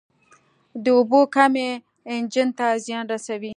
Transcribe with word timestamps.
د 0.83 0.85
اوبو 0.97 1.21
کمی 1.35 1.69
انجن 2.13 2.49
ته 2.57 2.67
زیان 2.85 3.05
رسوي. 3.13 3.49